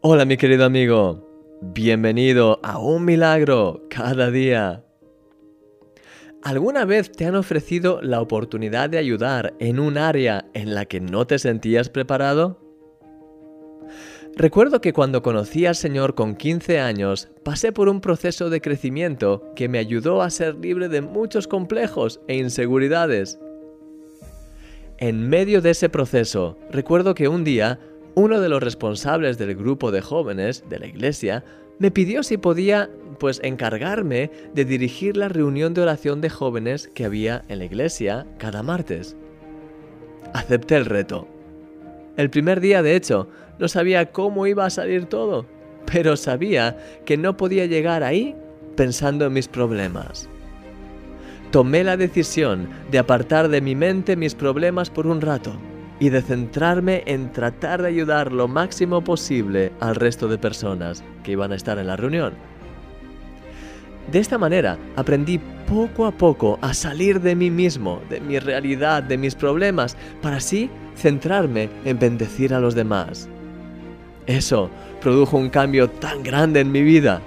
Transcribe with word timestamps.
Hola 0.00 0.24
mi 0.24 0.36
querido 0.36 0.64
amigo, 0.64 1.28
bienvenido 1.60 2.60
a 2.62 2.78
un 2.78 3.04
milagro 3.04 3.82
cada 3.90 4.30
día. 4.30 4.84
¿Alguna 6.40 6.84
vez 6.84 7.10
te 7.10 7.26
han 7.26 7.34
ofrecido 7.34 8.00
la 8.00 8.20
oportunidad 8.20 8.88
de 8.90 8.98
ayudar 8.98 9.54
en 9.58 9.80
un 9.80 9.98
área 9.98 10.44
en 10.54 10.72
la 10.72 10.84
que 10.84 11.00
no 11.00 11.26
te 11.26 11.40
sentías 11.40 11.88
preparado? 11.88 12.60
Recuerdo 14.36 14.80
que 14.80 14.92
cuando 14.92 15.20
conocí 15.20 15.66
al 15.66 15.74
Señor 15.74 16.14
con 16.14 16.36
15 16.36 16.78
años, 16.78 17.28
pasé 17.42 17.72
por 17.72 17.88
un 17.88 18.00
proceso 18.00 18.50
de 18.50 18.60
crecimiento 18.60 19.52
que 19.56 19.68
me 19.68 19.80
ayudó 19.80 20.22
a 20.22 20.30
ser 20.30 20.54
libre 20.54 20.88
de 20.88 21.00
muchos 21.00 21.48
complejos 21.48 22.20
e 22.28 22.36
inseguridades. 22.36 23.40
En 24.98 25.28
medio 25.28 25.60
de 25.60 25.70
ese 25.70 25.88
proceso, 25.88 26.56
recuerdo 26.70 27.16
que 27.16 27.26
un 27.26 27.42
día 27.42 27.80
uno 28.18 28.40
de 28.40 28.48
los 28.48 28.60
responsables 28.60 29.38
del 29.38 29.54
grupo 29.54 29.92
de 29.92 30.00
jóvenes 30.00 30.64
de 30.68 30.80
la 30.80 30.86
iglesia 30.88 31.44
me 31.78 31.92
pidió 31.92 32.24
si 32.24 32.36
podía 32.36 32.90
pues 33.20 33.40
encargarme 33.44 34.32
de 34.54 34.64
dirigir 34.64 35.16
la 35.16 35.28
reunión 35.28 35.72
de 35.72 35.82
oración 35.82 36.20
de 36.20 36.28
jóvenes 36.28 36.90
que 36.94 37.04
había 37.04 37.44
en 37.46 37.60
la 37.60 37.66
iglesia 37.66 38.26
cada 38.38 38.64
martes. 38.64 39.16
Acepté 40.34 40.74
el 40.74 40.86
reto. 40.86 41.28
El 42.16 42.28
primer 42.28 42.60
día, 42.60 42.82
de 42.82 42.96
hecho, 42.96 43.28
no 43.60 43.68
sabía 43.68 44.10
cómo 44.10 44.48
iba 44.48 44.66
a 44.66 44.70
salir 44.70 45.04
todo, 45.04 45.46
pero 45.86 46.16
sabía 46.16 46.76
que 47.04 47.16
no 47.16 47.36
podía 47.36 47.66
llegar 47.66 48.02
ahí 48.02 48.34
pensando 48.74 49.26
en 49.26 49.34
mis 49.34 49.46
problemas. 49.46 50.28
Tomé 51.52 51.84
la 51.84 51.96
decisión 51.96 52.68
de 52.90 52.98
apartar 52.98 53.48
de 53.48 53.60
mi 53.60 53.76
mente 53.76 54.16
mis 54.16 54.34
problemas 54.34 54.90
por 54.90 55.06
un 55.06 55.20
rato 55.20 55.52
y 56.00 56.10
de 56.10 56.22
centrarme 56.22 57.02
en 57.06 57.32
tratar 57.32 57.82
de 57.82 57.88
ayudar 57.88 58.32
lo 58.32 58.48
máximo 58.48 59.02
posible 59.02 59.72
al 59.80 59.96
resto 59.96 60.28
de 60.28 60.38
personas 60.38 61.02
que 61.22 61.32
iban 61.32 61.52
a 61.52 61.56
estar 61.56 61.78
en 61.78 61.88
la 61.88 61.96
reunión. 61.96 62.34
De 64.10 64.20
esta 64.20 64.38
manera 64.38 64.78
aprendí 64.96 65.38
poco 65.68 66.06
a 66.06 66.12
poco 66.12 66.58
a 66.62 66.72
salir 66.72 67.20
de 67.20 67.34
mí 67.34 67.50
mismo, 67.50 68.00
de 68.08 68.20
mi 68.20 68.38
realidad, 68.38 69.02
de 69.02 69.18
mis 69.18 69.34
problemas, 69.34 69.96
para 70.22 70.36
así 70.36 70.70
centrarme 70.96 71.68
en 71.84 71.98
bendecir 71.98 72.54
a 72.54 72.60
los 72.60 72.74
demás. 72.74 73.28
Eso 74.26 74.70
produjo 75.00 75.36
un 75.36 75.50
cambio 75.50 75.90
tan 75.90 76.22
grande 76.22 76.60
en 76.60 76.72
mi 76.72 76.82
vida. 76.82 77.20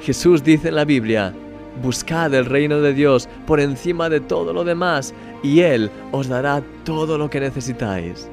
Jesús 0.00 0.42
dice 0.42 0.68
en 0.68 0.74
la 0.74 0.84
Biblia, 0.84 1.32
Buscad 1.80 2.34
el 2.34 2.44
reino 2.44 2.80
de 2.80 2.92
Dios 2.92 3.28
por 3.46 3.60
encima 3.60 4.08
de 4.08 4.20
todo 4.20 4.52
lo 4.52 4.64
demás 4.64 5.14
y 5.42 5.60
Él 5.60 5.90
os 6.10 6.28
dará 6.28 6.62
todo 6.84 7.16
lo 7.16 7.30
que 7.30 7.40
necesitáis. 7.40 8.28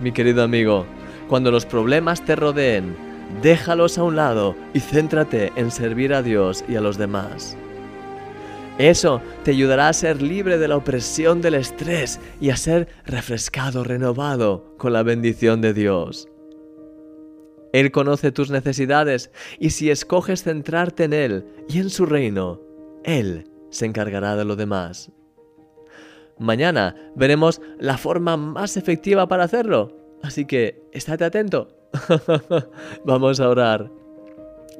Mi 0.00 0.12
querido 0.12 0.42
amigo, 0.42 0.86
cuando 1.28 1.50
los 1.50 1.66
problemas 1.66 2.24
te 2.24 2.36
rodeen, 2.36 2.94
déjalos 3.42 3.98
a 3.98 4.04
un 4.04 4.16
lado 4.16 4.54
y 4.72 4.80
céntrate 4.80 5.52
en 5.56 5.70
servir 5.70 6.14
a 6.14 6.22
Dios 6.22 6.64
y 6.68 6.76
a 6.76 6.80
los 6.80 6.98
demás. 6.98 7.56
Eso 8.78 9.20
te 9.44 9.52
ayudará 9.52 9.88
a 9.88 9.92
ser 9.92 10.20
libre 10.20 10.58
de 10.58 10.66
la 10.66 10.76
opresión 10.76 11.40
del 11.40 11.54
estrés 11.54 12.18
y 12.40 12.50
a 12.50 12.56
ser 12.56 12.88
refrescado, 13.06 13.84
renovado 13.84 14.74
con 14.78 14.92
la 14.92 15.04
bendición 15.04 15.60
de 15.60 15.72
Dios. 15.74 16.28
Él 17.74 17.90
conoce 17.90 18.30
tus 18.30 18.52
necesidades 18.52 19.32
y 19.58 19.70
si 19.70 19.90
escoges 19.90 20.44
centrarte 20.44 21.02
en 21.02 21.12
Él 21.12 21.44
y 21.68 21.80
en 21.80 21.90
su 21.90 22.06
reino, 22.06 22.60
Él 23.02 23.50
se 23.70 23.84
encargará 23.84 24.36
de 24.36 24.44
lo 24.44 24.54
demás. 24.54 25.10
Mañana 26.38 26.94
veremos 27.16 27.60
la 27.80 27.98
forma 27.98 28.36
más 28.36 28.76
efectiva 28.76 29.26
para 29.26 29.42
hacerlo, 29.42 29.92
así 30.22 30.44
que 30.44 30.84
estate 30.92 31.24
atento. 31.24 31.76
Vamos 33.04 33.40
a 33.40 33.48
orar. 33.48 33.90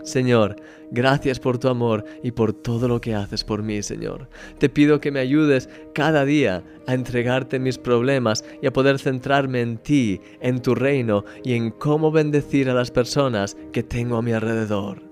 Señor, 0.04 0.56
gracias 0.90 1.40
por 1.40 1.56
tu 1.56 1.68
amor 1.68 2.04
y 2.22 2.30
por 2.32 2.52
todo 2.52 2.88
lo 2.88 3.00
que 3.00 3.14
haces 3.14 3.42
por 3.42 3.62
mí, 3.62 3.82
Señor. 3.82 4.28
Te 4.58 4.68
pido 4.68 5.00
que 5.00 5.10
me 5.10 5.18
ayudes 5.18 5.70
cada 5.94 6.26
día 6.26 6.62
a 6.86 6.92
entregarte 6.92 7.58
mis 7.58 7.78
problemas 7.78 8.44
y 8.60 8.66
a 8.66 8.72
poder 8.72 8.98
centrarme 8.98 9.62
en 9.62 9.78
ti, 9.78 10.20
en 10.40 10.60
tu 10.60 10.74
reino 10.74 11.24
y 11.42 11.54
en 11.54 11.70
cómo 11.70 12.12
bendecir 12.12 12.68
a 12.68 12.74
las 12.74 12.90
personas 12.90 13.56
que 13.72 13.82
tengo 13.82 14.18
a 14.18 14.22
mi 14.22 14.32
alrededor. 14.32 15.02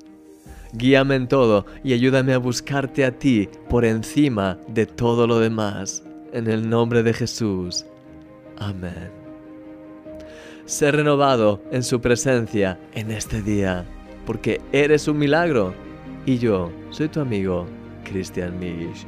Guíame 0.75 1.15
en 1.15 1.27
todo 1.27 1.65
y 1.83 1.95
ayúdame 1.95 2.35
a 2.35 2.39
buscarte 2.39 3.07
a 3.07 3.19
ti 3.19 3.49
por 3.71 3.87
encima 3.87 4.59
de 4.69 4.85
todo 4.85 5.27
lo 5.27 5.39
demás. 5.39 6.05
En 6.35 6.49
el 6.49 6.69
nombre 6.69 7.03
de 7.03 7.15
Jesús. 7.15 7.87
Amén. 8.59 9.11
Sé 10.67 10.91
renovado 10.93 11.63
en 11.71 11.83
su 11.83 12.01
presencia 12.01 12.79
en 12.95 13.11
este 13.11 13.43
día 13.43 13.87
porque 14.27 14.61
eres 14.73 15.09
un 15.09 15.19
milagro. 15.19 15.75
Y 16.25 16.39
yo 16.39 16.71
soy 16.91 17.09
tu 17.09 17.21
amigo, 17.21 17.67
Cristian 18.05 18.59
Misch. 18.59 19.07